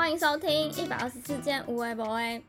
[0.00, 2.40] 欢迎收听一百二十四件无为 boy。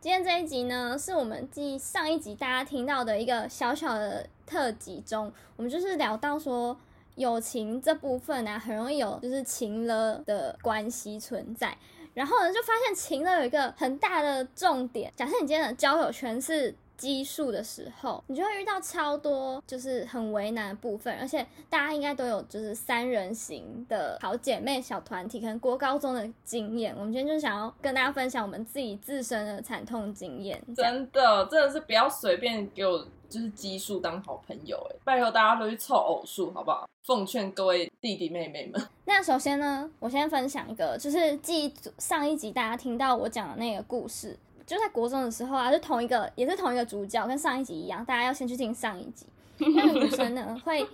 [0.00, 6.74] 今天这一集呢，是我们继上一集大家听到的一个小小的特辑中，我们就是聊到说
[7.16, 11.76] 友情这部分呢，很容易有就是情了的关系存在。
[12.14, 15.12] 然后呢，就发现情了有一个很大的重点。
[15.14, 16.74] 假设你今天的交友圈是。
[16.96, 26.94] 基数的时候，你就会遇到超多就是很为难的部分，而且大家应该都有就是三人行的好姐妹小团体，可能国高中的经验。
[26.96, 30.60] 我们今天就想要跟大家分享我们自己自身的惨痛经验。
[30.76, 36.88] 真的，真的是不要随便给我就是基数当好朋友，哎，拜托大家都去凑偶数好不好？
[37.04, 38.80] 奉劝各位弟弟妹妹们。
[39.04, 44.38] 那首先呢，我先分享一个，就是记上一集大家听到我讲的那个故事。
[44.66, 48.04] 就在国中的时候啊，就同一个，也是同一个主角，跟上一集一样。
[48.04, 49.26] 大家要先去听上一集。
[49.58, 50.84] 那个女生呢，会，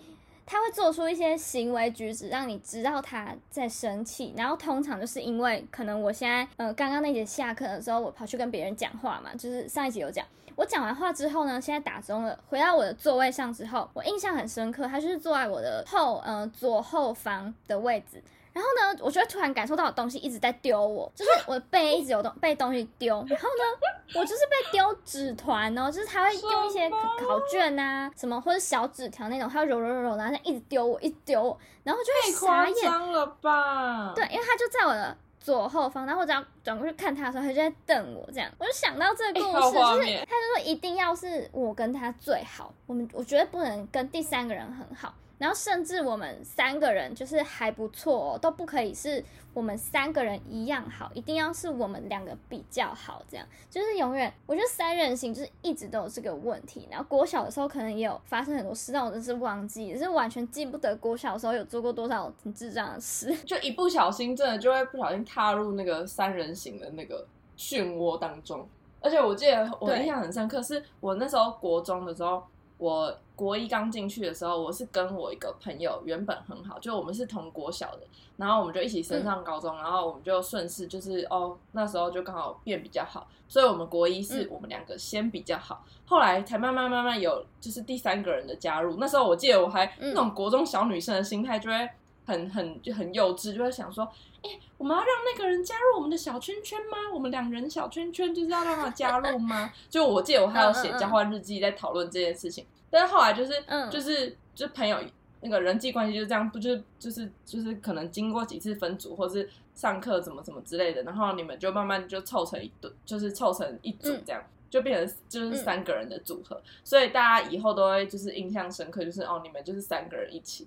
[0.44, 4.34] 她会做出一些行为举止，让你知道她在生气。
[4.36, 10.26] 然后通常就是因为可能我现在，呃，刚刚那节下课的时候，我跑去跟别人讲话嘛，就是上一集有讲。
[10.56, 18.22] 我讲完话之后呢，现在打钟了，回到我的座位上之后，我印象很深刻，她就是坐在我的后，呃，左后方的位置。
[18.52, 23.14] 然后呢，我就会突然感受到东西一直在丢我，就是我的背一直有东被东西丢。
[23.28, 34.12] 然后呢，我就是被丢纸团哦，就是他会用一些考卷啊什么或者小纸条那种，他揉揉揉揉，然后一直丢我，一直丢我，然后就会傻眼了吧？
[34.14, 45.14] 对，因为他就在我的左后方，然后我只要转过去看他的时候，他就在瞪我，这样我就想到这个故事，就是他就说一定要是我跟他最好，我们我觉得不能跟第三个人很好。
[45.40, 49.24] 然后甚至我们三个人就是还不错哦，都不可以是
[49.54, 54.30] 我们三个人一样好，一定要是我们两个比较好，这样就是永远。
[54.44, 56.86] 我觉得三人行就是一直都有这个问题。
[56.90, 63.34] 然后国小的时候可能也有发生很多事，但我真是忘记，是完全记不得国小的时候有做过多少很智障的事。
[63.46, 68.68] 就一不小心，真的就会不小心踏入那个三人行的那个漩涡当中。
[69.00, 72.42] 而且我记得我印象很深刻，是我那时候国中的时候。
[72.80, 78.00] 我国一刚进去的时候，我是跟我一个朋友原本很好，就我们是同国小的，
[78.38, 88.96] 然后我们就一起升上高中，然后我们就顺势就是哦，那时候就刚好变比较好，所以我们国一是我们两个先比较好，后来才慢慢慢慢有就是第三个人的加入。
[88.96, 91.90] 那时候我记得我还那种国中小女生的心态就会
[92.24, 94.08] 很很就很幼稚，就会想说，
[94.42, 96.96] 哎，我们要让那个人加入我们的小圈圈吗？
[97.12, 99.72] 我们两人小圈圈就是要让他加入吗？
[99.90, 102.64] 就我记得我还有写交换日记在讨论这件事情。
[102.88, 103.52] 但是后来就是，
[103.90, 104.98] 就是就朋友
[105.42, 116.60] 那个人际关系就是这样，不就是就是就是可能经过几次分组，或是上课怎么怎么之类的，然后你们就慢慢就凑成一对，就是凑成一组这样，就变成就是三个人的组合。
[116.82, 120.66] 所以大家以后都会就是印象深刻，就是哦，你们就是三个人一起。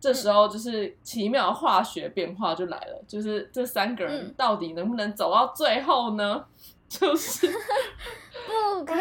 [0.00, 6.44] 这时候就是奇妙化学变化就来了，就是这三个人到底能不能走到最后呢？
[6.88, 7.46] 就是
[8.46, 8.94] 不可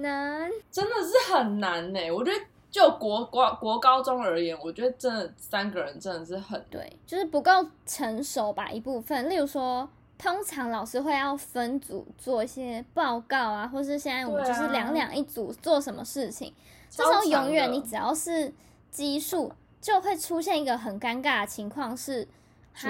[0.00, 2.10] 能，真的是很难呢。
[2.10, 7.50] 我觉得就国国国高中而言，我觉得真的三个人真的是很对，就是不够
[7.84, 9.28] 成熟吧一部分。
[9.28, 16.50] 例如说，通常老师会要分组做一些报告啊，或是现在我们就是两两一组做什么事情，
[16.88, 18.50] 这时候永远你只要是
[18.90, 19.52] 奇数，
[19.84, 22.26] 就会出现一个很尴尬的情况是，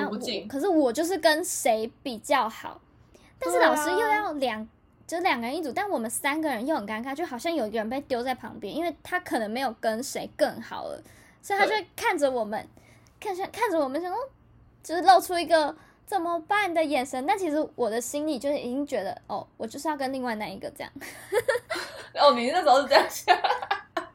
[0.09, 0.47] 不进。
[0.47, 2.81] 可是我就是跟谁比较好。
[3.37, 4.65] 但是老师又要两，
[5.05, 11.03] 就两个人一组，但我们三个人又很尴尬，就好像有一个人被丢在旁边，因为他可能没有跟谁更好了，
[11.43, 12.65] 所以他就看着我们，
[13.19, 14.29] 看着看着我们，想说，
[14.85, 15.75] 就是露出一个
[16.07, 17.27] 怎么办的眼神。
[17.27, 20.93] 但其实我的心里就是已经觉得，哦，我就是要跟另外那一个这样。
[22.15, 23.37] 哦，你那时候是这样想。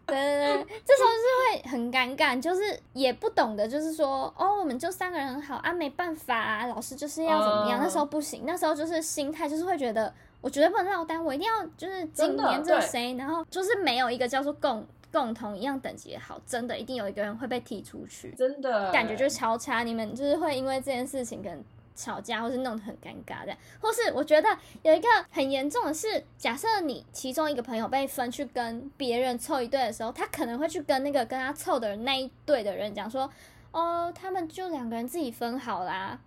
[0.09, 2.61] 对对对，这时候是会很尴尬，就是
[2.93, 7.79] 也不懂得，就是说，哦，我们就三个人很好啊，没办法啊，老师就是要怎么样？
[7.81, 21.63] 那时候不行，那时候就是心态就是会觉得，我绝对不能落单，我一定要就是紧黏着谁，然后就是没有一个叫做共共同一样等级也好，真的一定有一个人会被踢出去，真的感觉就是超差，你们就是会因为这件事情跟。
[21.99, 24.47] 吵架，或是弄得很尴尬的，或是我觉得
[24.83, 33.29] 有一个很严重的是，假设你其中一个朋友被分去跟别人凑一对的时候，他可能会去跟那个跟他凑的人那一对的人讲说
[33.71, 36.17] ：“哦，他们就两个人自己分好啦。”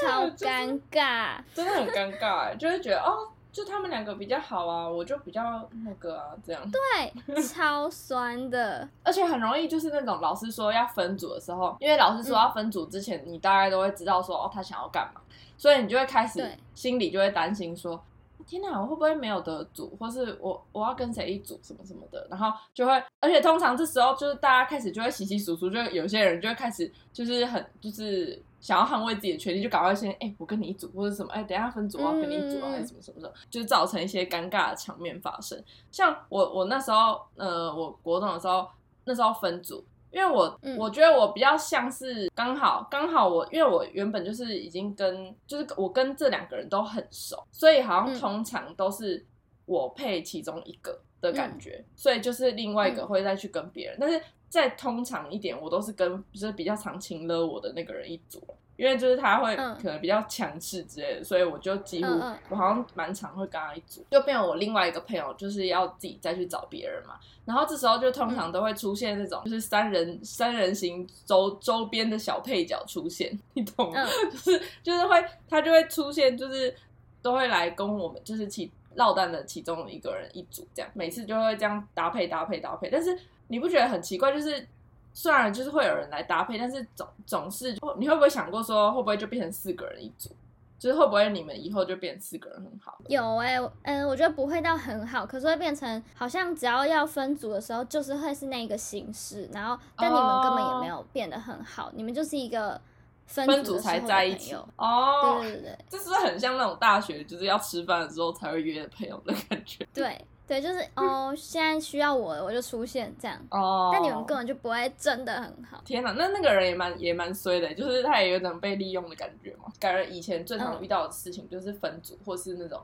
[0.00, 3.28] 超尴尬，真的很尴尬，就会觉得哦。
[3.54, 6.60] 就他们两个比较好啊，我就比较那个啊，这样。
[6.72, 15.20] 对，超酸的， 而且很容易就是那种老师说要分组的时候，因为老师说要分组之前，你大概都会知道说哦他想要干嘛，
[15.56, 18.02] 所以你就会开始心里就会担心说
[18.46, 35.62] 天哪，我会不会没有得组，或是我我要跟谁一组什么什么的，然后就会，而且通常这时候就是大家开始就会洗洗簌簌，就有些人就会开始就是很就是想要捍卫自己的权利，就赶快先哎我跟你一组或者什么哎等下分组我要跟你一组啊，还是什么什么的，就是造成一些尴尬的场面发生。
[35.90, 38.68] 像我我那时候呃我国中的时候，
[39.04, 39.84] 那时候分组。
[40.14, 49.26] 因为我我觉得我比较像是刚好刚好我因为我原本就是已经跟就是我跟这两个人都很熟，所以好像通常都是
[49.66, 58.40] 我配其中一个的感觉，所以就是另外一个会再去跟别人，但是再通常一点，我都是跟就是比较常情了我的那个人一组。
[58.76, 62.10] 因为就是他会可能比较强势之类的，所以我就几乎
[62.48, 67.14] 我好像蛮常会跟他一组，就变成我另外一个朋友就是要自己再去找别人嘛。
[67.44, 74.04] 然后这时候就通常都会出现那种就是三人三人行周周边的小配角出现，你懂吗？
[74.32, 76.74] 就是就是会他就会出现，就是
[77.22, 82.88] 都会来跟我们就是其落单的其中一个人一组这样，每次就会这样搭配搭配搭配。
[82.90, 83.16] 但是
[83.48, 84.32] 你不觉得很奇怪？
[84.32, 84.66] 就是。
[85.14, 90.28] 虽然就是会有人来搭配，但是总总是你会不会想过说会不会就变成四个人一组？
[90.76, 92.98] 就是会不会你们以后就变成四个人很好？
[93.08, 102.78] 有哎，嗯，我觉得不会到很好，可是会变成好像只要要分组的时候，就是会是那个形式，然后但你们根本也没有变得很好，你们就是一个
[103.24, 105.38] 分组才在一起哦。
[105.40, 109.86] 对对对，这是不是很像那种大学就是要吃饭的时候才会约的朋友的感觉？
[109.94, 110.22] 对。
[110.46, 113.40] 对，就是哦，现在需要我，我就出现这样。
[113.50, 115.80] 哦，但你们根本就不会真的很好。
[115.86, 119.72] 天哪，那那个人也蛮也蛮衰的，就是他也有种被利用的感觉嘛。
[119.80, 122.78] 感觉以前最常遇到的事情就是分组，或是那种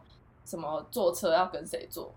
[0.47, 2.11] 什么坐车要跟谁坐。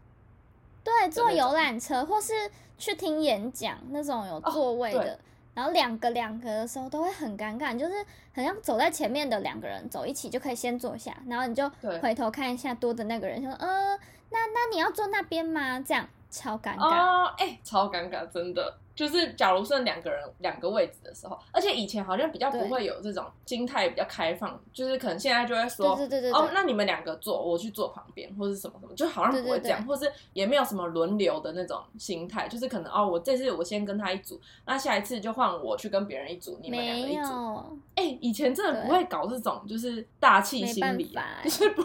[0.81, 2.31] 对，坐游览车或是
[2.77, 5.19] 去听演讲那种有座位的，
[5.53, 7.93] 然后两个两个的时候都会很尴尬，就是
[8.33, 11.69] 很像走在前面的两个人走一起就可以先坐下，然后你就
[12.01, 13.99] 回头看一下多的那个人，说呃。
[14.33, 15.79] 那那你要坐那边吗？
[15.79, 18.77] 这样超尴尬哦，哎，超尴尬，真的。
[18.95, 37.79] 就是假如剩两个人两个位置的时候，而且以前好像比较不会有这种心态比较开放，就是可能现在就会说，对对对哦，那你们两个坐，我去坐旁边，或者什么什么，就好像不会这样，或是也没有什么轮流的那种心态，就是可能哦，我这次我先跟他一组，那下一次就换我去跟别人一组，你们两个一组。
[37.95, 41.83] 哎，以前真的不会搞这种就是大气心理，就是不。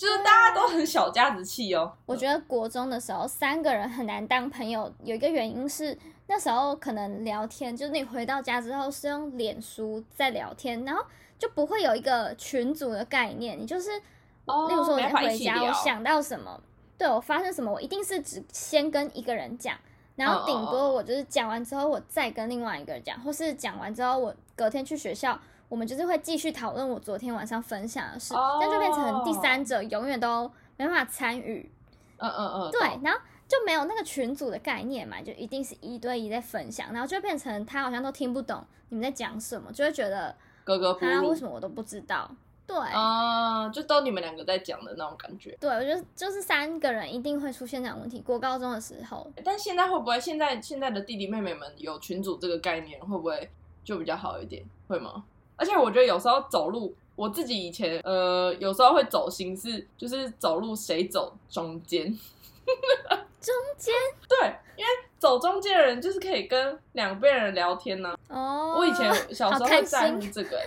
[0.00, 1.92] 就是大家都很小家子气哦。
[2.06, 5.94] 我觉得国中的时候三个人很难当朋友，有一个原因是
[6.26, 11.04] 那时候可能聊天，就是你回到家之后是用脸书在聊天，然后
[11.38, 13.60] 就不会有一个群组的概念。
[13.60, 16.58] 你就是，例如说我回家，我想到什么，
[16.96, 19.76] 对我发生什么，我一定是只先跟一个人讲，
[20.16, 25.38] 然后顶多我就是讲完之后，我再跟另外一个人讲，或是讲完之后，我隔天去学校。
[25.70, 31.70] 我们就是会继续讨论我昨天晚上分享的事，但就变成第三者永远都没办法参与。
[32.18, 40.34] 嗯嗯嗯，对，然后就没有那个群组的概念嘛，就一定是一对一在分享，然后就变成他好像都听不懂你们在讲什么，就会觉得
[40.64, 41.30] 格格不入。
[41.30, 42.28] 为什么我都不知道？
[42.66, 45.56] 对，啊，就都你们两个在讲的那种感觉。
[45.60, 48.20] 对，我觉得就是三个人一定会出现这样问题。
[48.20, 53.48] 过高中的时候，但现在会不会现在现在的弟弟妹妹们有群组这个概念，会不会
[53.84, 54.64] 就比较好一点？
[54.88, 55.24] 会吗？
[55.60, 62.06] 而且我觉得有时候走路，我自己以前呃有时候会走形式，就是走路谁走中间，
[63.38, 63.94] 中间
[64.26, 68.16] 对，因为走中间的人就是可以跟两边人聊天呢。
[68.28, 70.58] 哦，我以前小时候会在乎这个，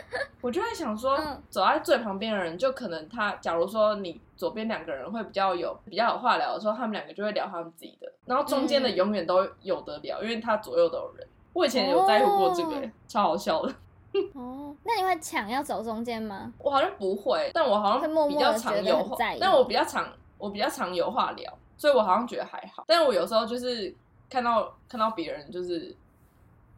[0.41, 1.17] 我就会想说，
[1.49, 11.27] 走在最旁边的人，就可能他，假如说你左边两个人会比较有比较有话聊的时候，他们两个就会聊他们自己的，然后中间的永远都有得聊，因为他左右都有人。
[11.53, 13.73] 我以前有在乎过这个，超好笑的。
[14.33, 16.53] 哦，那你会抢要走中间吗？
[16.59, 22.83] 我好像不会，但我好像比较常有话，但我比较常我比较常有话聊，所以我好像觉得还好。
[22.87, 23.93] 但是我有时候就是
[24.29, 25.95] 看到看到别人就是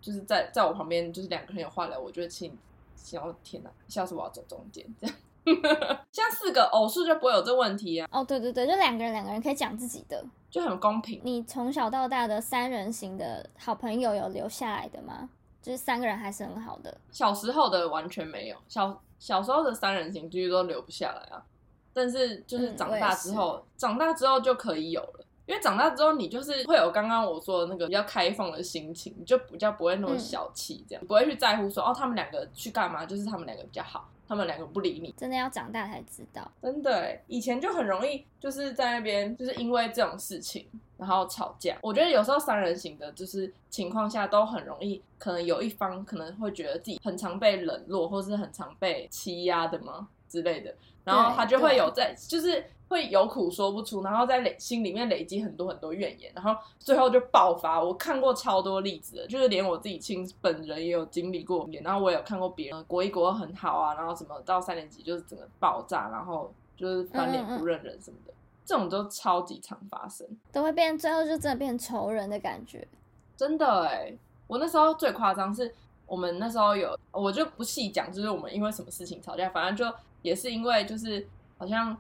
[0.02, 2.58] 就是在在我旁边，就是两个人有话聊，我就会心
[2.96, 5.16] 想：天哪，下次我要走中间这样。
[6.12, 8.08] 像四个偶数就不会有这问题啊。
[8.12, 11.22] 哦，对对对，就两个人两个人可以讲自己的，就很公平。
[11.24, 15.30] 你从小到大的三人行的好朋友有留下来的吗？
[15.66, 21.44] 就是三个人还是很好的，小时候的完全没有，小小时候的三人行几乎都留不下来啊。
[21.92, 34.08] 但是就是长大之后，长大之后就可以有了，因为长大之后你就是会有刚刚我说的那个比较开放的心情，就比较不会那么小气，这样不会去在乎说哦他们两个去干嘛，就是他们两个比较好。
[34.28, 36.52] 他们两个不理你，真的要长大才知道。
[36.62, 40.68] 真的，以前就很容易，就是在那边，就是因为这种事情，
[40.98, 41.78] 然后吵架。
[41.82, 50.08] 我觉得有时候三人行的，就是情况下都很容易，可能有一方可能会觉得自己很常被冷落，或是很常被欺压的吗？
[50.28, 57.82] 之类的，然后他就会有在就是会有苦说不出，然后在累心里面累积很多很多怨言，然后最后就爆发。
[57.82, 68.34] 我看过超多例子的，就是连我自己亲本人也有经历过，然后我有看过别人国一国二很好啊，然后什么到三年级就是整个爆炸，然后就是翻脸不认人什么的，
[68.66, 72.88] 这种都超级常发生，都会变最后就真的变仇人的感觉。
[73.36, 74.14] 真的哎，
[74.48, 75.74] 我那时候最夸张是。
[76.08, 81.28] 我们那时候有，我就不细讲，就是我们因为什么事情吵架，反正就也是因为就是
[81.58, 81.98] 好像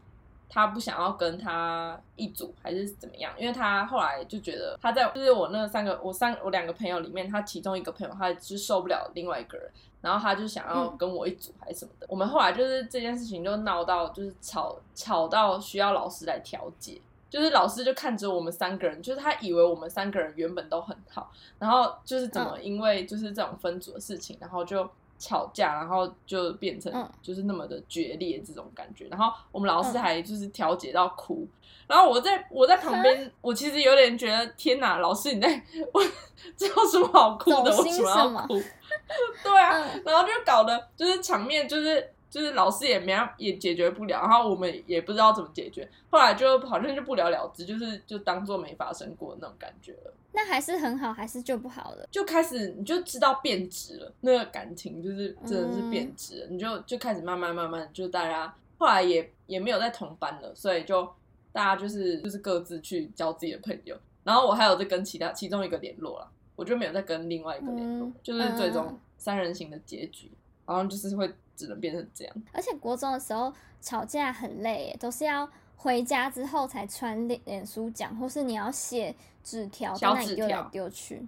[0.50, 3.34] 他不想要跟他一组，还是怎么样？
[3.38, 9.70] 因为他后来就觉得他在就是我那三个我三我两个朋友里面，他其中一个朋友他是受不了另外一个人，
[10.02, 12.08] 然后他就想要跟我一组还是什么的。
[12.10, 17.02] 我们后来就是这件事情就闹到就是吵吵到需要老师来调解。
[17.28, 26.92] 就是老师就看着我们三个人，就是他以为我们三个人原本都很好，然后就是怎么因为就是这种分组的事情，然后就吵架，然后就变成
[27.22, 31.48] 就是那么的决裂这种感觉，然后我们老师还就是调解到哭，
[31.88, 36.02] 然后我在我在旁边，我其实有点觉得天哪，老师你在我
[36.58, 37.72] 这有什么好哭的？
[37.82, 38.62] 为什么要哭？
[39.44, 39.72] 对啊，
[40.06, 42.12] 然后就搞得就是场面就是。
[42.36, 50.13] 就是老师也没也解决不了，然后我们也不知道怎么解决，后来就好像就不了了之，就是就当做没发生过那种感觉了。
[50.34, 52.06] 那还是很好，还是就不好了？
[52.12, 61.10] 就开始你就知道变质了，那个感情就是真的是变质了，你就就开始慢慢慢慢，就大家后来也也没有在同班了，所以就
[61.54, 70.30] 大家就是就是各自去交自己的朋友，然后我还有在跟其他其中一个联络了，我就没有再跟另外一个联络，就是最终三人行的结局，
[70.65, 71.34] 然后就是会。
[71.56, 75.48] 只能变成这样，而且国中的时候吵架很累，都是要
[75.78, 81.26] 回家之后才传脸脸书讲，或是你要写纸条，小纸条丢来丢去。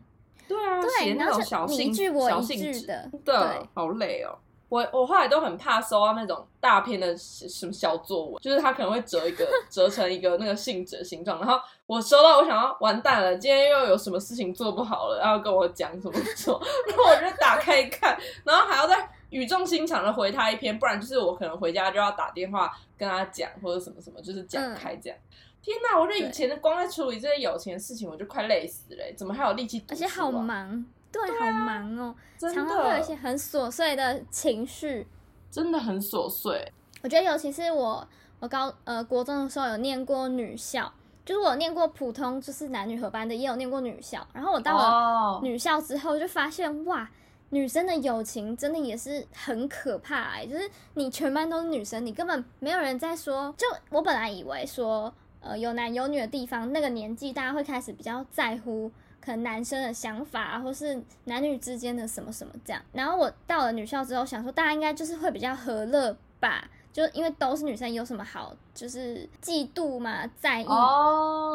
[0.47, 3.35] 对啊，对，那种小你一句我一句的，对，
[3.73, 4.37] 好累哦。
[4.69, 19.09] 我我后来都很怕收到那种大片的什么小作文，就是他可能会折一个 折成一个那个信纸的形状，然后我收到，我想要完蛋了，今天又有什么事情做不好了，然后跟我讲什么做， 然后我就打开一看，然后还要再。
[19.29, 25.19] 语重心长的回他一篇，不然就是我可能回家就要打电话跟他讲，或者什么什么，就是讲开这样。
[25.61, 29.83] 天哪，我这以前的光在处理这些友情的事情，我就快累死了，怎么还有力气？
[29.89, 35.05] 而且好忙，对，好忙哦，常常会有一些很琐碎的情绪，
[35.51, 36.71] 真的很琐碎。
[37.01, 38.07] 我觉得尤其是我，
[38.39, 40.89] 我高呃国中的时候有念过女校，
[41.25, 44.25] 就是我念过普通就是男女合班的，也有念过女校。
[44.31, 47.09] 然后我到了女校之后，就发现哇。
[47.49, 53.53] 女生的友情真的也是很可怕哎，就是你全班都是女生，你根本没有人在说。
[53.57, 62.81] 就我本来以为说，呃，有男有女的地方，那个年纪大家会开始比较在乎可能男生的想法，或是男女之间的什么什么这样。
[62.91, 66.69] 然后我到了女校之后，想说大家应该就是会比较和乐吧。
[66.97, 70.67] 就因为都是女生，有什么好就是嫉妒嘛，在意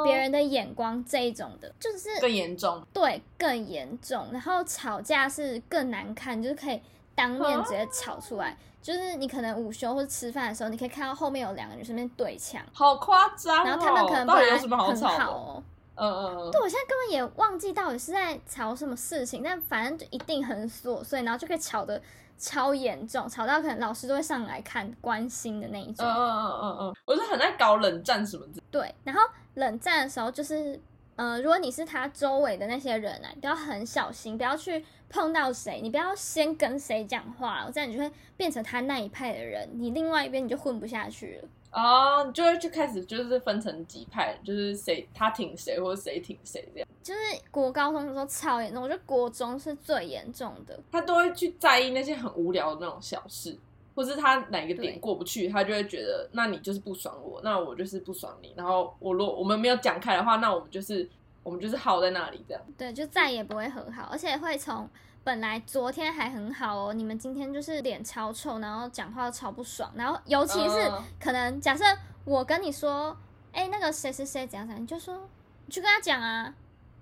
[0.04, 2.80] 别人的眼光这一种的，就是更严重。
[2.92, 4.28] 对，更严重。
[4.30, 6.80] 然后吵架是更难看，就是可以
[7.16, 8.56] 当面直接吵出来。
[8.80, 13.64] 就是你可能午休或者吃饭的时候，你可以看到后面有两个女生在对枪，好夸张。
[13.64, 15.62] 然后他们可能本来很好哦，
[15.96, 16.50] 嗯嗯嗯。
[16.52, 22.00] 对，我现在根本也忘记到底是在吵什么事情，但反正就一定很琐碎，然后就可以吵的。
[22.39, 26.07] 超严重，吵到可能老师都会上来看关心的那一种。
[26.07, 28.62] 嗯嗯嗯嗯嗯，我是很爱搞冷战什么的。
[28.71, 29.21] 对，然后
[29.55, 30.81] 冷战的时候就是，
[31.17, 41.49] 呃，如果你是他周围的那些人啊，你都要很小心，不要去碰到谁，你不要先跟谁讲话，这样你就会变成他那一派的人，你另外一边你就混不下去了。
[41.73, 46.88] 哦，就会就开始就是分成几派，就是谁他挺谁或者谁挺谁这样。
[47.02, 50.79] 就是国高中的时候超严重，我觉得国中是最严重的。
[50.93, 53.59] 他都会去在意那些很无聊的那种小事，
[53.95, 58.52] 或是他哪个点过不去，他就会觉得那你就是不爽我，那我就是不爽你。
[58.55, 61.09] 然后我如果我们没有讲开的话，那我们就是
[61.43, 62.62] 我们就是耗在那里这样。
[62.76, 64.87] 对，就再也不会和好，而且会从。
[65.25, 71.85] 本来昨天还很好哦，你们今天就是脸超臭，然后讲话超不爽，然后尤其是可能假设
[72.25, 73.17] 我跟你说，
[73.52, 75.29] 哎，那个谁谁谁怎样怎样，你就说
[75.67, 76.52] 你去跟他讲啊，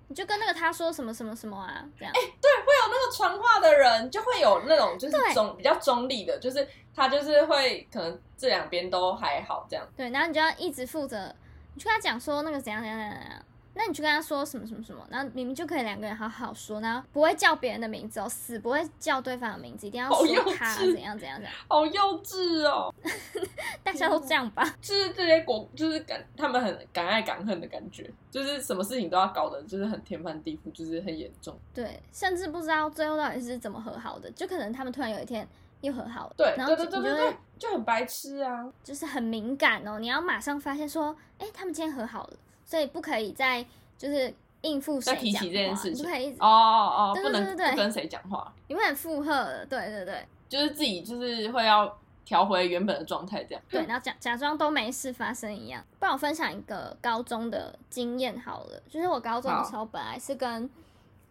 [0.07, 2.13] 你就跟那个他说什么什么什么啊，这样。
[2.13, 9.83] 哎，对，会有那个传话的人，就会有那种就是中比较中立的，就是他就是会可能这两边都还好这样。
[9.97, 11.33] 对，然后你就要一直负责，
[11.73, 13.45] 你去跟他讲说那个怎样怎样怎样怎样。
[13.73, 22.93] 那你去跟他说什么什么什么，然后明明就可以两个人好好说，然后不会叫别人的名字哦，死不会叫对方的名字，一定要说他怎样怎样怎样， 好幼稚哦，
[23.83, 24.63] 大家都这样吧？
[24.81, 31.57] 就是这些国，就是敢他们很敢爱敢恨的感觉，就是什么事情都要搞得就是很天翻地覆，就是很严重。
[31.73, 35.47] 对，甚至不知道最后到底是怎么和好的，就可能他们突然有一天
[35.79, 38.69] 又和好了，对然后对对对对，就很白痴啊。
[38.83, 42.37] 就是很敏感哦，你要马上发现说，哎、他们今天和好了，
[42.71, 43.61] 所以不可以再
[43.97, 53.61] 就是应付谁再提起这件事情你不可以一直，哦哦哦，对不能对对对不跟谁讲话，你不能附和的，对对对就是自己就是会要调回原本的状态，这样。
[53.69, 55.83] 对，然后假假装都没事发生一样。
[55.99, 60.69] 不然我分享一个高中的经验好了，就是我高中的时候本来是跟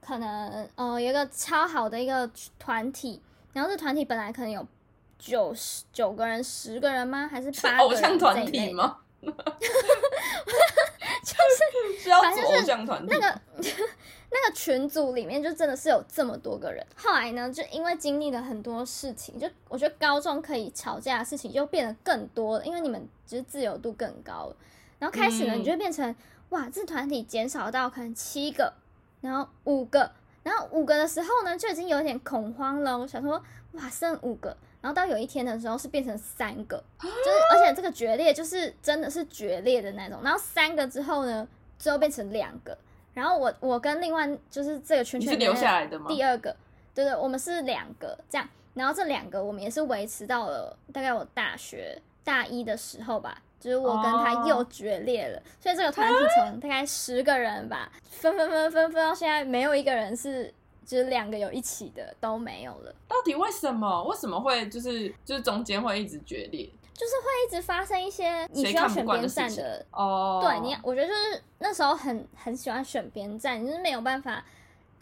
[0.03, 3.23] 可能呃有一个超好的一个团体，
[3.55, 4.67] 然后这团体本来可能有
[5.19, 7.27] 九十九个人、十个人吗？
[7.27, 8.45] 还是八个偶人像团？
[8.45, 8.99] 体吗？
[11.31, 13.09] 就是反正就是做偶像团体。
[13.11, 13.41] 那个
[14.33, 16.85] 那个群组里面就真的是有这么多个人。
[16.97, 24.57] 后来呢，就因为经历了很多事情，就我觉得高中可以吵架的事情就变得更多了，因为你们就是自由度更高了。
[24.99, 26.15] 然后开始呢，嗯你就会变成
[26.51, 28.73] 哇，这团体减少到可能七个，
[29.21, 32.99] 然后五个，然后五个的时候呢，就已经有点恐慌了。
[32.99, 34.57] 我想说，哇，剩五个。
[34.81, 40.21] 然后到有一天的时候是变成三个，就是而且这个决裂就是真的是决裂的那种。
[40.23, 41.47] 然后三个之后呢，
[41.79, 42.77] 最后变成两个。
[43.13, 46.07] 然后我我跟另外就是这个圈圈是留圈里面下来的吗？
[46.09, 46.55] 第二个，
[46.95, 64.05] 对对，我们是两个这样，然后这两个我们也是维持到了大概我大学大一的时候吧，就是我跟他哦又决裂了，所以这个团体从大概十个人吧，分分分分分到现在没有一个人是就是两个有一起的都没有了，到底为什么？
[64.05, 66.69] 为什么会就是就是中间会一直决裂？
[66.93, 74.45] 就是会一直发生一些你需要选边站的哦，对你，我觉得就是那时候很很喜欢选边站，你就是没有办法，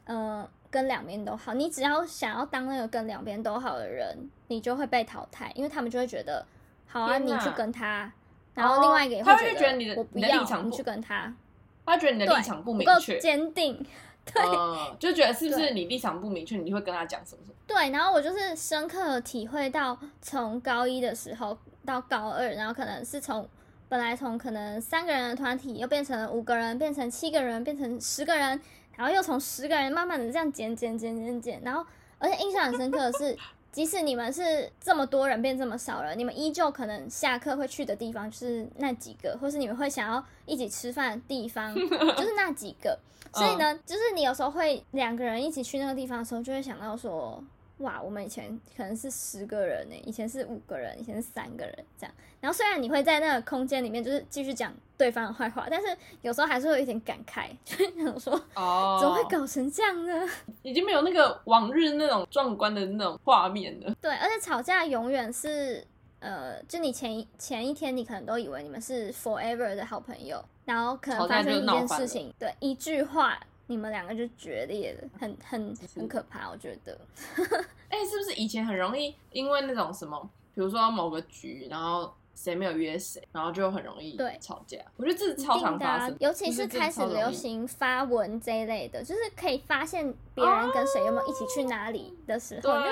[0.04, 1.54] 呃，跟两边都好。
[1.54, 4.16] 你只要想要当那个跟两边都好的人，
[4.46, 6.46] 你就会被淘汰，因为他们就会觉得，
[6.86, 8.12] 好啊，你去跟他，
[8.54, 11.34] 然后另外一个也会觉觉得你的我不要，你场不去跟他，
[11.84, 13.84] 他觉得你的，立场不不够明确，坚定。
[14.34, 17.54] 对嗯，就觉得是不是你立场不明确，你会跟他讲什么什么？
[17.66, 23.48] 对，然后我就是深刻的体会到，从高一的时候到高二，然后可能是从
[23.88, 28.60] 本来从可能三个人的团体，又变成了五个人，变成七个人，变成十个人，
[28.96, 31.84] 然后又从十个人慢慢的这样减减减减减，然后
[32.18, 33.36] 而且印象很深刻的是，
[33.78, 42.98] 即使你们是这么多人变这么少了，你们依旧可能下课会去的地方就是那几个，或是你们会想要一起吃饭的地方 就是那几个。
[43.32, 47.40] 所以呢，就是你有时候会两个人一起去那个地方的时候，就会想到说，
[47.78, 52.14] 哇，我们以前可能是十个人呢，以前是五个人，以前是三个人这样。
[52.40, 55.86] 然后虽然你会在那个空间里面就是继续讲对方的坏话，但是
[56.22, 60.28] 有时候还是会有一点感慨， 就会想说，哦，怎么会搞成这样呢？
[60.62, 63.94] 已经没有那个往日那种壮观的那种画面了。
[64.00, 65.84] 对，而且吵架永远是，
[66.20, 73.38] 呃，就你前一前一天你可能都以为你们是 forever 的好朋友，然后可能发生一件事情，对，一句话。
[73.68, 76.98] 你们两个就决裂了，很很很可怕，我觉得。
[77.88, 80.20] 哎、是不是以前很容易因为那种什么，
[80.54, 84.78] 比如说某个局，然后谁没有约谁，然后就很容易对吵架？
[84.96, 92.88] 我觉得这是超常发生，，啊尤其是是开始流行发文这一类的，就是可以发现别人跟谁有没有一起去哪里的时候，就，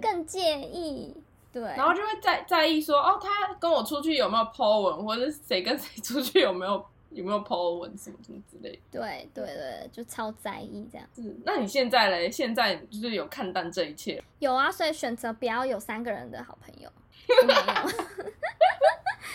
[0.00, 1.14] 更介意。
[1.52, 9.00] 对，然后就会在在意说，哦，他跟我出去有没有 po 文，或者是谁跟谁出去有没有有没有 po 文什么什么之类的。
[9.00, 11.06] 对对对，就超在意这样。
[11.14, 12.30] 是，那你现在嘞？
[12.30, 14.22] 现在就是有看淡这一切？
[14.38, 16.90] 有啊，所以选择不要有三个人的好朋友，
[17.26, 17.62] 就没有，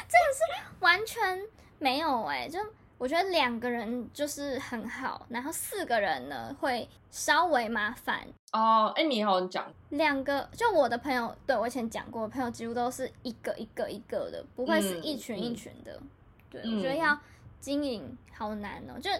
[0.07, 0.41] 这个是
[0.79, 1.41] 完全
[1.79, 2.59] 没有哎、就
[2.97, 8.25] 我觉得两个人就是很好，然后四个人呢会稍微麻烦。
[8.53, 16.01] 哦，哎，你好，你讲，两个，就我的朋友，对我以前讲过，我朋友几乎都是一个一个一个的，不会是一群一群的。
[16.49, 17.19] 对，嗯我觉得要
[17.65, 19.19] 经营好难哦，就是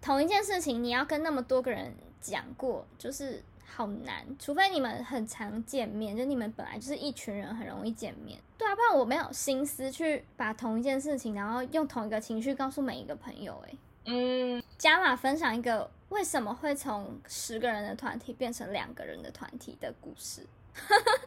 [0.00, 4.24] 同一件事情，你要跟那么多个人讲过，就是好难。
[4.38, 8.38] 除非你们很常见面，就你们本来就是一群人，很容易见面。
[8.56, 13.78] 对啊，不然我没有心思去把同一件事情，然后用同一个情绪告诉每一个朋友、欸。
[14.04, 20.46] 嗯，加码分享一个为什么会从十个人的团体变成两个人的团体的故事。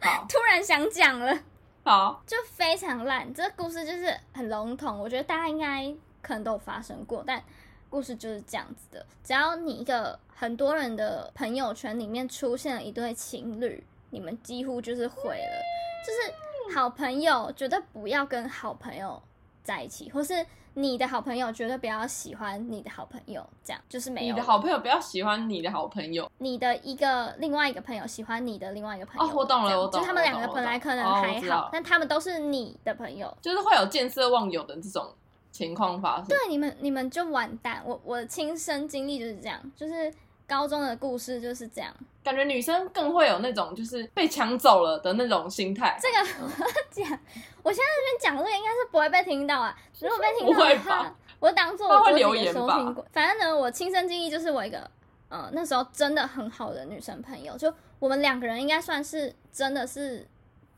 [0.00, 1.38] 好 突然想讲了，
[1.84, 3.34] 好，就非常烂。
[3.34, 5.94] 这个故事就是很笼统，我觉得大家应该
[6.26, 7.40] 可能都有发生过，但
[7.88, 9.06] 故事就是这样子的。
[9.22, 15.62] 只要你一个很多人的朋友圈里面出现了一对情侣，你们几乎就是毁了。
[16.04, 19.22] 就是好朋友绝对不要跟好朋友
[19.62, 35.12] 在一起，或是你的好朋友绝对不要喜欢你的好朋友，这样就是没有你的好朋友不要喜欢你的好朋友，你的一个另外一个朋友喜欢你的另外一个朋友，哦我懂了我懂就是他们两个本来可能还好，但他们都是你的朋友，就是会有见色忘友的这种
[35.56, 36.26] 情况发生。
[36.26, 37.82] 对你们你们就完蛋。
[37.84, 40.12] 我我的亲身经历就是这样，就是
[40.46, 41.92] 高中的故事就是这样。
[42.22, 45.98] 感觉女生更会有那种就是被抢走了的那种心态。
[46.00, 46.48] 这个 我
[46.90, 47.20] 讲，
[47.62, 49.76] 我现在这边讲这个应该是不会被听到啊。
[50.00, 53.06] 如果被听到的话，我当做我自己的收听过。
[53.12, 54.90] 反正呢，我亲身经历就是我一个，
[55.28, 60.26] 呃，那时候真的很好的女生朋友，就我们两个人应该算是真的是。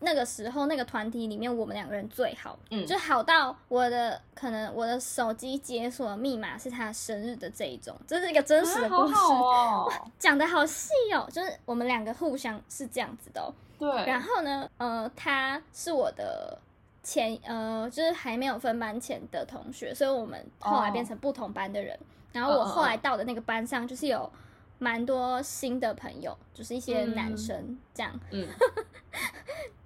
[0.01, 9.15] 那个时候，那个团体里面，我们两个人最好，嗯，就好到我的可能我的手机解锁密码是他生日的这一种，这是一个真实的故事。
[9.15, 16.57] 哦， 讲的好细哦，就是我们两个互相是这样子的哦，对，然后呢，呃，他是我的
[17.03, 21.99] 前呃，就是还没有分班前的同学，所以我们后来变成不同班的人，
[22.33, 24.31] 然后我后来到的那个班上就是有
[24.79, 28.47] 蛮多新的朋友，就是一些男生这样，嗯。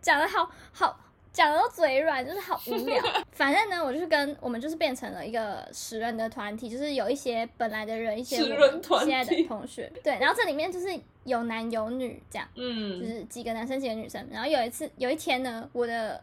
[0.03, 0.99] 讲的好好，
[1.33, 3.01] 讲的嘴软，就是好无聊。
[3.33, 10.19] 反正呢，我就是跟我们就是变成了一个十人的团体，就是有一些本来的人，一些我们现在的同学， 对。
[10.19, 10.89] 然后这里面就是
[11.23, 14.27] 有男有女这样，嗯，就是几个男生几个女生。
[14.31, 16.21] 然后有一次有一天呢，我的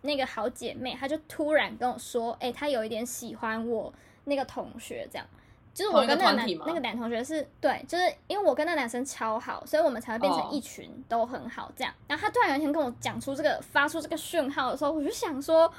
[0.00, 3.92] 那个好姐妹，她就突然跟我说，哎，她有一点喜欢我
[4.24, 5.26] 那个同学这样。
[5.78, 11.94] 就是我跟那个男那个男同学是对，就是因为我跟那男生超好，所以我们才会变成一群都很好这样。
[12.08, 15.72] 然后他突然有一天跟我讲出这个发出这个讯号的时候，我就想说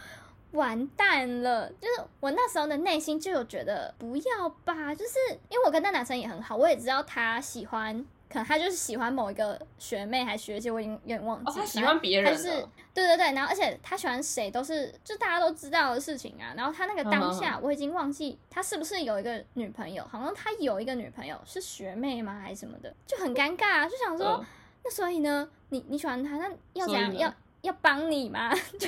[0.52, 1.70] 完蛋了。
[1.82, 5.16] 就是我那时候的内心就有觉得不要吧，就是
[5.50, 8.06] 因为我跟那男生也很好，我也知道他喜欢。
[8.32, 11.60] 可能他就是喜欢某一个学妹还学姐，我已经有点忘记。
[11.60, 12.32] 他喜欢别人。
[12.32, 12.50] 他是
[12.94, 16.54] 对对对，然后而且他喜欢谁都是就大家都知道的事情啊。
[16.56, 24.46] 然后他那个当下我已经忘记他是不是有一个女朋友，好像他有一个女朋友是学妹吗还是什么的，就很尴尬，就想说
[24.84, 28.52] 那所以呢，你你喜欢他，那要怎样要要帮你吗？
[28.54, 28.88] 就是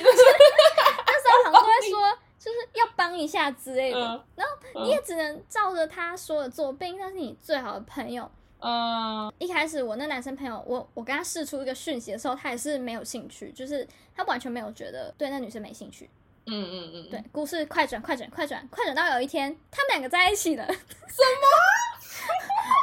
[1.06, 8.30] 那时候好像都会说就是要帮一下之类的，然后你也只能照着他说的做，毕竟他是你最好的朋友。
[8.64, 16.08] 嗯，一开始我那男生朋友，我我跟他试出一个讯息的时候，他也是没有兴趣，就是他完全没有觉得对那女生没兴趣。
[16.46, 20.64] 嗯嗯嗯，对，故事快转快转快转快转到有一天，他们两个在一起了。
[20.66, 21.46] 什么？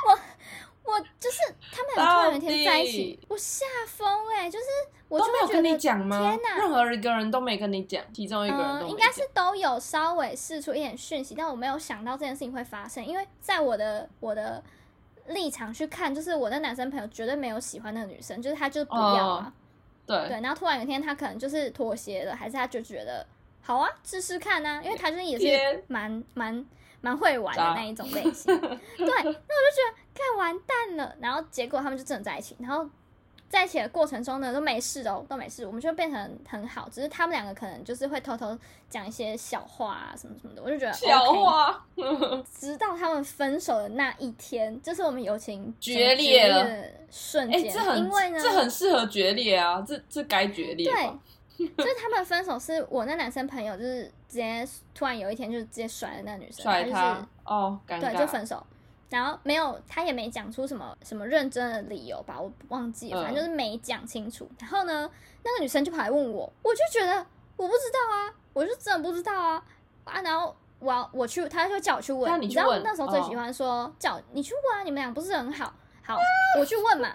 [0.85, 1.37] 我我就是
[1.71, 4.49] 他们俩突然有一天在一起，我吓疯哎！
[4.49, 4.65] 就是
[5.07, 6.19] 我都没有跟你讲吗？
[6.19, 14.61] 天哪，任何一个人都没跟你讲，其中一个人应该是都有稍微试出一点讯息，但我没有想到这件事情会发生，因为在我的我的。
[15.29, 19.53] 立场去看，就是我的男生朋友绝对没有喜欢那个女生，就是他就不要啊，
[20.05, 23.25] 对对，然后突然有一天他可能就是妥协了，还是他就觉得
[23.61, 26.65] 好啊，试试看呢，因为他就是也是蛮蛮
[27.01, 32.89] 蛮会玩的那一种类型， 对，那我就觉得看完蛋了，然后结果他们就真的在一起，然后。
[33.49, 36.87] 在一起的过程中呢，都没事哦，都没事，我们就变成很好。
[36.89, 38.55] 只是他们两个可能就是会偷偷
[38.87, 41.83] 讲一些小话啊，什么什么的，我就觉得小话。
[42.53, 46.63] 直到他们分手的那一天，就是我们友情决裂了
[47.09, 47.59] 瞬间。
[47.97, 50.91] 因为呢，这很适合决裂啊，这这该决裂。
[50.91, 58.63] 对， 就是他们分手是我那男生朋友，就是直接突然有一天就直接甩了那女生，甩他哦，对，就分手。
[59.09, 64.49] 然后没有，他也没讲出什么什么认真的理由吧，我忘记了，反正就是没讲清楚。
[64.59, 65.09] 然后呢，
[65.43, 67.25] 那个女生就跑来问我，我就觉得
[67.57, 69.63] 我不知道啊，我就真的不知道啊
[70.03, 70.21] 啊！
[70.21, 76.17] 然后我要我去，他就叫我去问，你知道那时候最喜欢说叫你去问啊，你们俩不是很好，好，
[76.59, 77.09] 我去问嘛。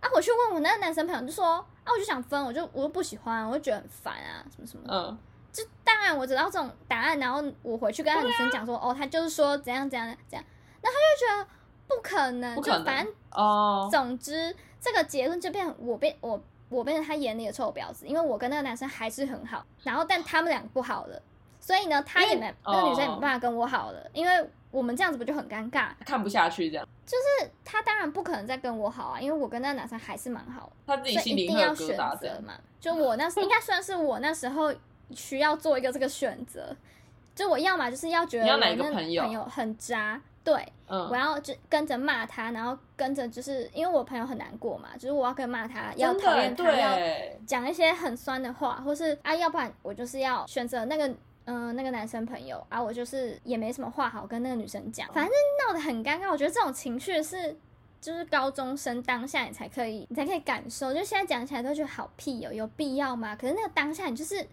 [0.00, 4.84] 啊，我去问我那个男生朋友，就说啊，我就想分，我就我就不喜欢，我就觉得很烦啊，什么什么。
[4.88, 5.18] 嗯。
[5.52, 10.44] 就当然我知道这种答案，然后我回去跟那女生讲说，哦，他就是说怎样怎样怎样。
[10.82, 11.48] 那他就觉得
[11.86, 21.22] 不可能，就反正哦，总之这个结论就变我变我我变成他眼里的臭婊子，因为我跟那个男生还是很好，然后但他们两个不好了，
[21.60, 34.74] 所以呢，他也没那个女生也没办法跟我好了，因为我们这样子不就很尴尬，看不下去这样，就是他当然不可能再跟我好啊，因为我跟那个男生还是蛮好，他自己心里一定要选择嘛，就我那时 应该算是我那时候
[35.10, 36.74] 需要做一个这个选择，
[37.34, 40.20] 就我要嘛就是要觉得我那朋友很渣。
[40.44, 46.98] 对，我要就跟着骂他，然后跟着就是因为我朋友很难过嘛，就是我要跟骂他，要讨厌他，要
[47.46, 55.32] 讲一些很酸的话，或是啊，要不然我就是要选择那个嗯那个男生朋友啊，我就是也没什么话好跟那个女生讲，反正
[55.66, 56.28] 闹得很尴尬。
[56.30, 57.56] 我觉得这种情绪是
[58.00, 63.36] 就是高中生当下你才可以，你才可以感受，就现在讲起来都觉得好屁哦，有必要吗？
[63.36, 64.44] 可是那个当下你就是。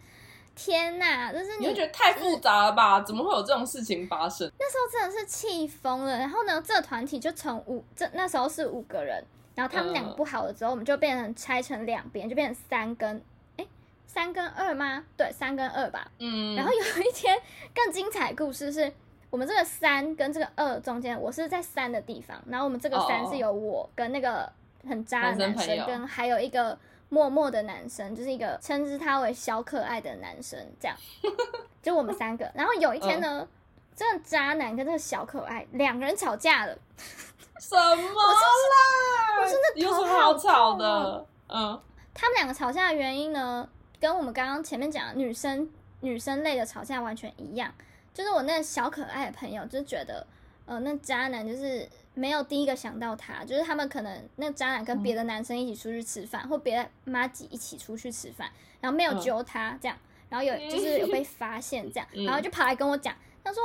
[0.61, 2.99] 天呐，就是你会觉得太复杂了吧？
[2.99, 4.51] 怎么会有这种事情发生？
[4.59, 6.17] 那时候真的是气疯了。
[6.17, 9.23] 然后呢，这个团体就从五，这那时候是五个人，
[9.55, 13.23] 然后他们两个不好了之后，我们就变成拆成两边，就变成三跟
[13.55, 13.65] 哎
[14.05, 15.05] 三跟二吗？
[15.15, 16.11] 对，三跟二吧。
[16.19, 16.57] 嗯。
[16.57, 17.39] 然后有一天
[17.73, 18.91] 更精彩故事是，
[19.29, 24.51] 我们这个三跟这个二中间，我是在三的地方，然后我们这个三是有我跟那个
[24.89, 26.77] 很渣的男生，跟还有一个
[27.09, 30.95] 默默的男生，就是一个称之他为小可爱的男生，这样，
[31.81, 32.49] 就我们三个。
[32.55, 33.47] 然后有一天呢，
[33.95, 36.77] 这个渣男跟这个小可爱两个人吵架了。
[37.59, 39.41] 什么啦？
[39.41, 41.25] 我真的有什么好吵的？
[41.47, 41.81] 嗯，
[42.13, 43.67] 他们两个吵架的原因呢，
[43.99, 45.69] 跟我们刚刚前面讲的女生
[45.99, 47.73] 女生类的吵架完全一样。
[48.13, 50.25] 就是我那个小可爱的朋友，就觉得，
[50.65, 51.87] 呃，那渣男就是
[52.19, 58.51] 没有第一个想到他，就是他们可能那渣男跟别的男生一起出去吃饭，或别的妈几一起出去吃饭，
[58.81, 59.97] 然后没有揪他这样，
[60.29, 63.63] 然后有就是有被发现这样， 然后就跑来跟我讲，他说。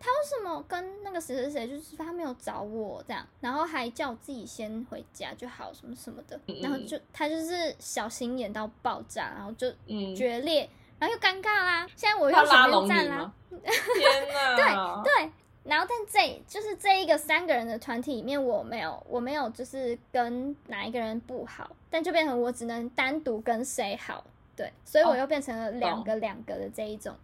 [0.00, 9.68] 他为什么跟那个谁谁谁就是他没有找我这样，然后还叫我自己先回家就好什么什么的，然后就他就是小心眼到爆炸，然后就
[10.14, 11.84] 决裂，然后又尴尬啦。
[11.96, 13.32] 现在我又选边站啦。
[13.50, 15.02] 天哪！
[15.02, 15.32] 对对，
[15.68, 24.24] 然后但这就是这一个三个人的团体里面，我没有我没有就是跟哪一个人不好，但就变成我只能单独跟谁好，
[24.56, 27.14] 对，所以我又变成了两个两个的这一种。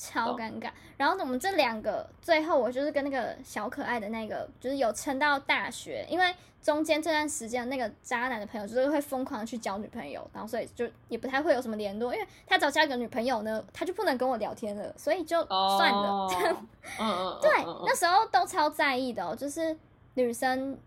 [0.00, 16.26] 超尴尬，然后我们这两个最后，我就是跟那个小可爱的那个，就是有撑到大学，因为中间这段时间那个渣男的朋友就是会疯狂的去交女朋友，然后所以就也不太会有什么联络，因为他只要交一个女朋友呢，他就不能跟我聊天了，所以就算了。
[17.42, 17.50] 对，
[17.84, 19.76] 那时候都超在意的哦，就是
[20.14, 20.78] 女生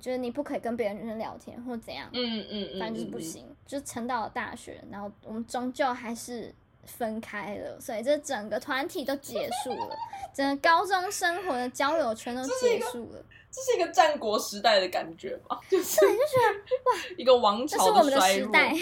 [0.00, 6.54] 就是你不可以跟别的女生聊天或怎样，嗯嗯，反正就是不行，就是撑到了大学，然后我们终究还是。
[6.84, 9.96] 分开了，所以这整个团体都结束了，
[10.34, 13.24] 整个高中生活的交友圈都结束了。
[13.50, 15.58] 这是一个战国时代的感觉吗？
[15.68, 18.74] 对，就觉得哇，一个王朝的时代，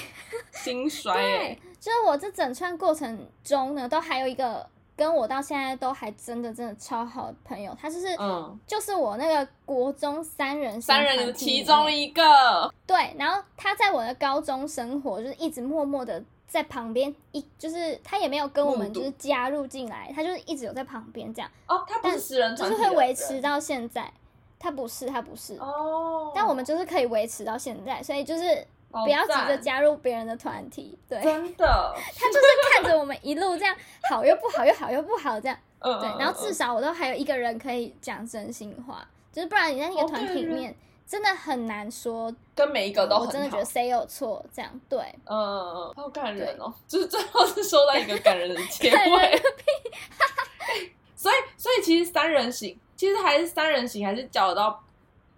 [0.52, 1.12] 兴衰。
[1.12, 4.64] 对，就是我这整串过程中呢，都还有一个
[4.96, 12.72] 跟我到现在都还真的真的超好的朋友，他就是嗯，就是我那个国中三人三人的其中一个。
[12.86, 16.22] 对，然后他在我的高中生活就是一直默默的。
[16.50, 21.48] 在旁边一就是他也没有跟我们就是加入进来，他就是一直有在旁边这样。
[21.68, 24.12] 哦，他不是就是会维持到现在。
[24.58, 25.54] 他不是，他不是。
[25.58, 26.32] 哦。
[26.34, 30.98] 但我们就是可以维持到现在，所以就是不要急着加入别人的团体。
[31.08, 31.22] 对。
[31.22, 31.94] 真的。
[32.18, 33.74] 他就是看着我们一路这样
[34.10, 35.56] 好又不好又好又不好这样。
[35.78, 36.00] 嗯。
[36.00, 40.74] 对，然后至少我都还有一个人可以讲真心话，就是不然你在那个团体里面。
[41.10, 49.42] 真的很难说，跟每一个都我真的觉得谁有错，这样对，嗯嗯嗯，好感人哦， 就是最后是收到一个感人的结尾，
[51.16, 54.84] 所以所以其实三人行，其实还是三人行，还是交得到，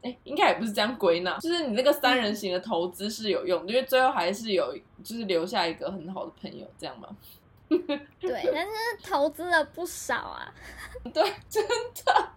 [0.03, 7.09] 哎，应该也不是这样归纳，就是你那个三人行的投资是有用，因为最后还是有，就是留下一个很好的朋友，这样吗？
[8.21, 8.71] 对，但是
[9.03, 10.53] 投资了不少啊，
[11.15, 12.31] 对，真的。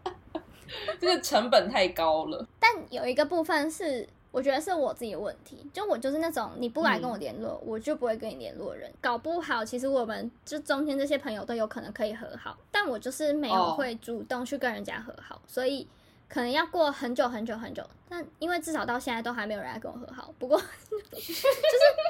[0.99, 8.91] 这个成本太高了，但有一个部分是，我觉得是我自己的问题，就我就是那种你不来跟我联络，我就不会跟你联络的人。
[9.01, 15.87] 搞不好其实我们就中间这些朋友都有可能可以和好，但我就是没有会主动去跟人家和好，所以
[16.27, 17.83] 可能要过很久很久很久。
[18.07, 20.57] 但因为至少到现在都还没有人来跟我和好，不过
[20.89, 21.33] 就是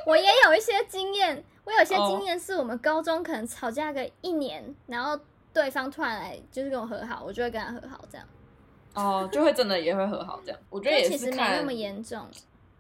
[0.05, 5.17] 我也有一些经验，我有些经验是我们高中可能吵架个一年，然后
[5.53, 8.27] 对方突然来就是跟我和好，我就会跟他和好这样。
[8.95, 12.27] 哦，就会真的也会和好这样，我觉得也是没那么严重，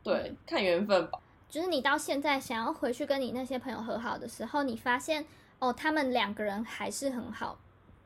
[0.01, 1.19] 对，看缘分吧。
[1.49, 5.25] 就是你到现在想要回去跟你那些朋友和好的时候，你发现
[5.59, 7.57] 哦，他们两个人还是很好，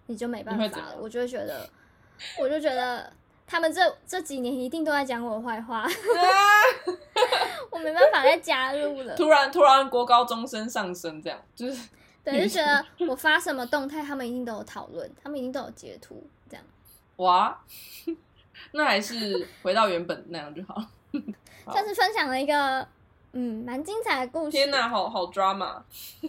[0.07, 0.97] 你就没办法了。
[0.99, 1.67] 我就会觉得，
[2.39, 3.11] 我就觉得
[3.47, 5.87] 他们这这几年一定都在讲我坏话，
[7.71, 9.15] 我没办法再加入了。
[9.15, 11.89] 突然突然国高中生上升，这样就是
[12.23, 16.23] 对，就觉得我发什么动态，他们一定都有讨论，他们一定都有截图。
[17.19, 17.57] 哇，
[18.71, 20.81] 那还是回到原本那样就好。
[21.71, 22.87] 算是分享了一个
[23.33, 24.51] 嗯蛮精彩的故事。
[24.51, 25.81] 天哪，好好 drama，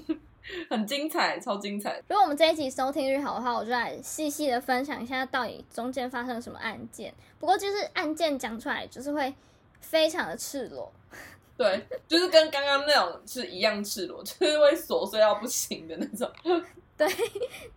[0.69, 2.03] 很精彩，超精彩。
[2.09, 7.15] 如果我们这一集收听率好的话，我就来细细的分享一下到底中间发生了什么案件。
[7.39, 9.33] 不过就是案件讲出来就是会
[9.81, 10.93] 非常的赤裸。
[11.57, 16.29] 对，就是跟刚刚那种是一样赤裸，就是会琐碎到不行的那种。
[16.97, 17.09] 对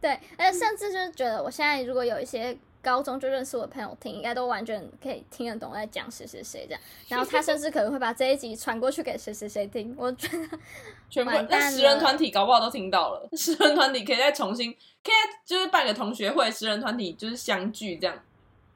[0.01, 2.57] 对，而且甚至就是觉得我现在如果有一些。
[2.83, 6.81] 高中就认识我的朋友听，应该都完全可以听得懂在讲谁谁谁这样。
[7.07, 9.95] 然后他甚至可能会把这一集传过去给谁谁谁听。
[9.97, 10.59] 我觉得
[11.09, 13.29] 全部那十人团体搞不好都听到了。
[13.37, 15.13] 十人团体可以再重新，可以
[15.45, 18.15] 就是办个同学会，十人团体就是相聚这样，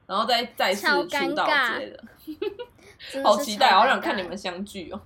[0.06, 2.02] 然后再再次出道之类的。
[3.22, 5.00] 好期待，好想看你们相聚哦。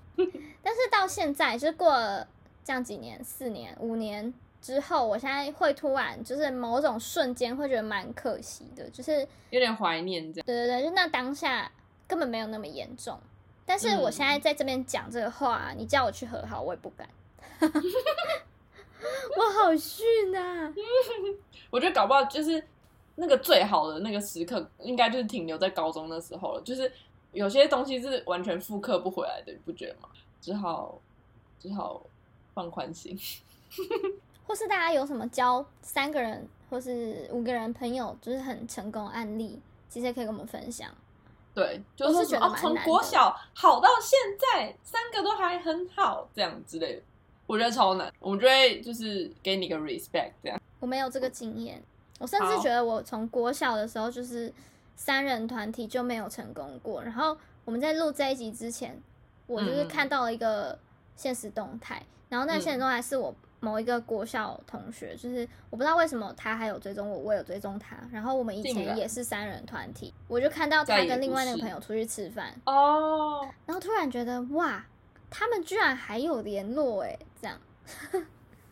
[0.63, 2.27] 但是到现在，就是过了
[2.65, 4.33] 这样几年，四年、五年。
[4.63, 10.47] 之后，我现在会突然就是某种瞬间会觉得蛮可惜的，就是有点怀念这样。
[10.47, 11.71] 对对对，就那当下
[12.07, 13.19] 根本没有那么严重。
[13.67, 17.09] 但是我现在在这边讲这个话，你叫我去和好，我也不敢。
[17.61, 20.05] 我好逊
[20.37, 20.73] 啊！
[21.71, 22.63] 我觉得搞不好就是
[23.17, 26.63] 那个最好的那个时刻，应该就是停留在高中的时候了。
[26.63, 26.91] 就是
[27.33, 30.09] 有些东西是完全复刻不回来的，你不觉得吗？
[30.41, 31.01] 只好
[31.59, 32.03] 只好
[32.55, 33.19] 放宽心。
[34.47, 40.91] 或是大家有什么教三个人或是五个人朋友就是很成功案例，其实也可以跟我们分享。
[41.55, 47.03] 对，就是觉得从国小好到现在，三个都还很好，这样之类的，
[47.47, 48.11] 我觉得超难。
[48.19, 50.59] 我们就会就是给你个 respect，这样。
[50.81, 51.83] 我没有这个经验，
[52.19, 54.53] 我甚至觉得我从国小的时候就是
[54.97, 57.03] 三人团体就没有成功过。
[57.03, 58.99] 然后我们在录这一集之前，
[59.47, 60.79] 我就是看到了一个
[61.17, 63.35] 现实动态，然后那现实动态是我。
[63.65, 67.97] 某一个国校同学，就是我不知道为什么他还有追踪我，我有追踪他。
[68.11, 74.85] 然后我们以前也是三人团体，我就看到他跟另外那个朋友出去吃饭哦，然后突然觉得哇，
[75.31, 77.57] 他们居然还有联络哎，这样。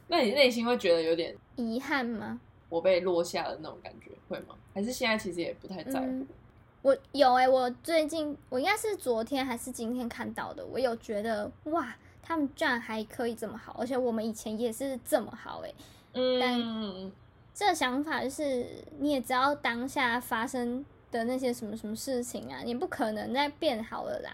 [0.08, 2.40] 那你内心会觉得有点遗憾吗？
[2.68, 4.56] 我被落下了那种感觉会吗？
[4.74, 6.26] 还是现在其实也不太在乎？
[6.82, 11.94] 我有哎，我最近我应该是昨天还是今天看到的，我有觉得哇。
[12.30, 15.74] 他们居然还可以这么好，而且我们以前也是这么好哎。
[16.12, 17.12] 嗯，但
[17.52, 18.64] 这个想法就是，
[19.00, 24.30] 你也知道当下发生的那些什么什么事情啊，你不可能再变好了啦。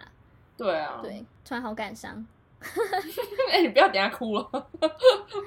[0.58, 2.26] 对啊，对，突然好感伤。
[3.50, 4.68] 哎，你不要等下哭了。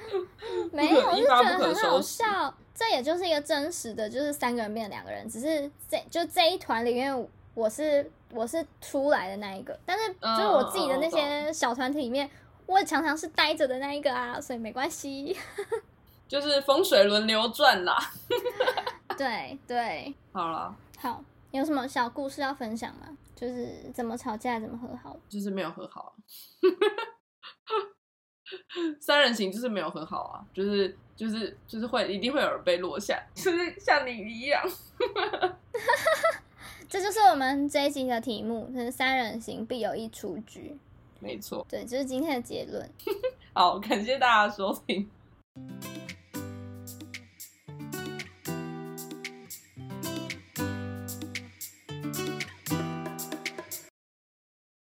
[0.74, 2.52] 没有，我就觉得很好笑。
[2.74, 8.12] 这也就是一个真实的，就是三个人变两个人，只是这就这一团里面，我是。
[8.32, 12.30] 我是出来的那一个，但是就是我自己的那些小团体里面，
[12.66, 15.36] 我常常是待着的那一个啊，所以没关系，
[16.28, 17.98] 就是风水轮流转啦。
[19.18, 23.18] 对对，好了，好，有什么小故事要分享吗？
[23.36, 25.18] 就是怎么吵架，怎么和好？
[25.28, 26.14] 就是没有和好，
[29.02, 34.62] 三人行就是没有和好啊，就是就是就是会一定会有人被落下，就是像你一样。
[36.90, 40.76] 这就是我们这一集的题目，是三人行必有一出局。
[41.20, 42.90] 没错，对，这是今天的结论。
[43.54, 45.08] 好，感谢大家收听。